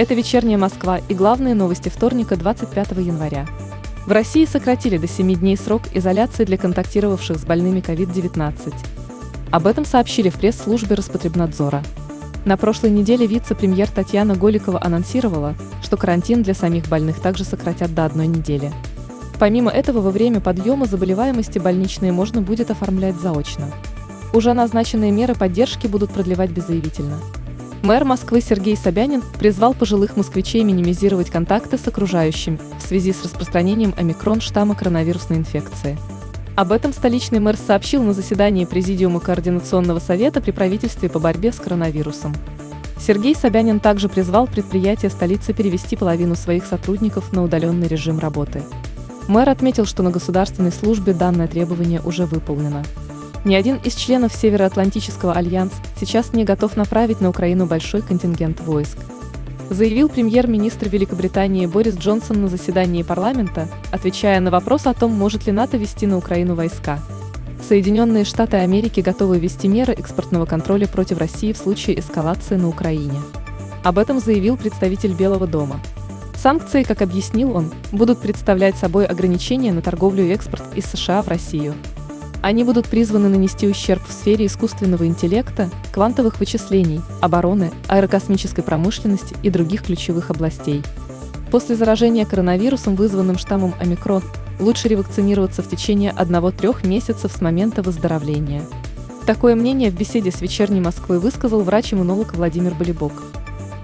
Это 0.00 0.14
«Вечерняя 0.14 0.56
Москва» 0.56 0.96
и 0.96 1.14
главные 1.14 1.54
новости 1.54 1.90
вторника 1.90 2.34
25 2.34 2.92
января. 2.92 3.46
В 4.06 4.12
России 4.12 4.46
сократили 4.46 4.96
до 4.96 5.06
7 5.06 5.34
дней 5.34 5.58
срок 5.58 5.82
изоляции 5.92 6.46
для 6.46 6.56
контактировавших 6.56 7.36
с 7.36 7.44
больными 7.44 7.80
COVID-19. 7.80 8.72
Об 9.50 9.66
этом 9.66 9.84
сообщили 9.84 10.30
в 10.30 10.36
пресс-службе 10.36 10.94
Роспотребнадзора. 10.94 11.82
На 12.46 12.56
прошлой 12.56 12.92
неделе 12.92 13.26
вице-премьер 13.26 13.90
Татьяна 13.90 14.36
Голикова 14.36 14.82
анонсировала, 14.82 15.54
что 15.82 15.98
карантин 15.98 16.42
для 16.42 16.54
самих 16.54 16.88
больных 16.88 17.20
также 17.20 17.44
сократят 17.44 17.94
до 17.94 18.06
одной 18.06 18.26
недели. 18.26 18.72
Помимо 19.38 19.70
этого, 19.70 20.00
во 20.00 20.10
время 20.10 20.40
подъема 20.40 20.86
заболеваемости 20.86 21.58
больничные 21.58 22.10
можно 22.10 22.40
будет 22.40 22.70
оформлять 22.70 23.20
заочно. 23.20 23.70
Уже 24.32 24.54
назначенные 24.54 25.10
меры 25.10 25.34
поддержки 25.34 25.88
будут 25.88 26.10
продлевать 26.10 26.52
беззаявительно. 26.52 27.18
Мэр 27.82 28.04
Москвы 28.04 28.42
Сергей 28.42 28.76
Собянин 28.76 29.22
призвал 29.38 29.72
пожилых 29.72 30.14
москвичей 30.14 30.62
минимизировать 30.64 31.30
контакты 31.30 31.78
с 31.78 31.88
окружающими 31.88 32.58
в 32.78 32.82
связи 32.86 33.12
с 33.12 33.24
распространением 33.24 33.94
омикрон 33.96 34.42
штамма 34.42 34.74
коронавирусной 34.74 35.38
инфекции. 35.38 35.98
Об 36.56 36.72
этом 36.72 36.92
столичный 36.92 37.40
мэр 37.40 37.56
сообщил 37.56 38.02
на 38.02 38.12
заседании 38.12 38.66
Президиума 38.66 39.18
Координационного 39.18 39.98
совета 39.98 40.42
при 40.42 40.50
правительстве 40.50 41.08
по 41.08 41.18
борьбе 41.18 41.52
с 41.52 41.56
коронавирусом. 41.56 42.34
Сергей 42.98 43.34
Собянин 43.34 43.80
также 43.80 44.10
призвал 44.10 44.46
предприятия 44.46 45.08
столицы 45.08 45.54
перевести 45.54 45.96
половину 45.96 46.34
своих 46.34 46.66
сотрудников 46.66 47.32
на 47.32 47.42
удаленный 47.42 47.88
режим 47.88 48.18
работы. 48.18 48.62
Мэр 49.26 49.48
отметил, 49.48 49.86
что 49.86 50.02
на 50.02 50.10
государственной 50.10 50.72
службе 50.72 51.14
данное 51.14 51.48
требование 51.48 52.02
уже 52.04 52.26
выполнено. 52.26 52.84
Ни 53.44 53.54
один 53.54 53.76
из 53.76 53.94
членов 53.94 54.34
Североатлантического 54.34 55.32
альянса 55.32 55.76
сейчас 55.98 56.32
не 56.34 56.44
готов 56.44 56.76
направить 56.76 57.20
на 57.20 57.30
Украину 57.30 57.66
большой 57.66 58.02
контингент 58.02 58.60
войск. 58.60 58.98
Заявил 59.70 60.08
премьер-министр 60.08 60.88
Великобритании 60.88 61.64
Борис 61.64 61.96
Джонсон 61.96 62.42
на 62.42 62.48
заседании 62.48 63.02
парламента, 63.02 63.68
отвечая 63.92 64.40
на 64.40 64.50
вопрос 64.50 64.86
о 64.86 64.94
том, 64.94 65.12
может 65.12 65.46
ли 65.46 65.52
НАТО 65.52 65.78
вести 65.78 66.06
на 66.06 66.18
Украину 66.18 66.54
войска. 66.54 66.98
Соединенные 67.66 68.24
Штаты 68.24 68.58
Америки 68.58 69.00
готовы 69.00 69.38
ввести 69.38 69.68
меры 69.68 69.92
экспортного 69.92 70.44
контроля 70.44 70.86
против 70.86 71.18
России 71.18 71.52
в 71.52 71.56
случае 71.56 72.00
эскалации 72.00 72.56
на 72.56 72.68
Украине. 72.68 73.20
Об 73.84 73.98
этом 73.98 74.20
заявил 74.20 74.56
представитель 74.56 75.14
Белого 75.14 75.46
дома. 75.46 75.80
Санкции, 76.34 76.82
как 76.82 77.00
объяснил 77.00 77.56
он, 77.56 77.70
будут 77.92 78.18
представлять 78.18 78.76
собой 78.76 79.06
ограничения 79.06 79.72
на 79.72 79.82
торговлю 79.82 80.24
и 80.24 80.30
экспорт 80.30 80.64
из 80.74 80.84
США 80.86 81.22
в 81.22 81.28
Россию. 81.28 81.74
Они 82.42 82.64
будут 82.64 82.88
призваны 82.88 83.28
нанести 83.28 83.68
ущерб 83.68 84.02
в 84.06 84.12
сфере 84.12 84.46
искусственного 84.46 85.06
интеллекта, 85.06 85.68
квантовых 85.92 86.40
вычислений, 86.40 87.02
обороны, 87.20 87.70
аэрокосмической 87.88 88.64
промышленности 88.64 89.36
и 89.42 89.50
других 89.50 89.82
ключевых 89.84 90.30
областей. 90.30 90.82
После 91.50 91.76
заражения 91.76 92.24
коронавирусом, 92.24 92.94
вызванным 92.94 93.36
штаммом 93.36 93.74
омикрон, 93.78 94.22
лучше 94.58 94.88
ревакцинироваться 94.88 95.62
в 95.62 95.68
течение 95.68 96.12
1-3 96.12 96.86
месяцев 96.86 97.32
с 97.32 97.40
момента 97.40 97.82
выздоровления. 97.82 98.62
Такое 99.26 99.54
мнение 99.54 99.90
в 99.90 99.94
беседе 99.94 100.30
с 100.30 100.40
«Вечерней 100.40 100.80
Москвой» 100.80 101.18
высказал 101.18 101.60
врач-иммунолог 101.62 102.34
Владимир 102.34 102.74
Болибок. 102.74 103.12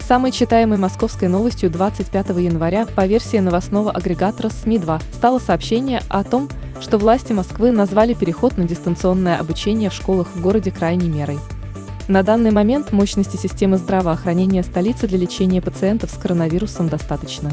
Самой 0.00 0.30
читаемой 0.30 0.78
московской 0.78 1.28
новостью 1.28 1.68
25 1.68 2.28
января 2.38 2.86
по 2.86 3.06
версии 3.06 3.38
новостного 3.38 3.90
агрегатора 3.90 4.48
СМИ-2 4.48 5.02
стало 5.12 5.40
сообщение 5.40 6.00
о 6.08 6.22
том, 6.22 6.48
что 6.80 6.98
власти 6.98 7.32
Москвы 7.32 7.70
назвали 7.70 8.14
переход 8.14 8.56
на 8.56 8.64
дистанционное 8.64 9.38
обучение 9.38 9.90
в 9.90 9.94
школах 9.94 10.28
в 10.34 10.40
городе 10.40 10.70
крайней 10.70 11.08
мерой. 11.08 11.38
На 12.08 12.22
данный 12.22 12.52
момент 12.52 12.92
мощности 12.92 13.36
системы 13.36 13.78
здравоохранения 13.78 14.62
столицы 14.62 15.08
для 15.08 15.18
лечения 15.18 15.60
пациентов 15.60 16.10
с 16.10 16.14
коронавирусом 16.14 16.88
достаточно. 16.88 17.50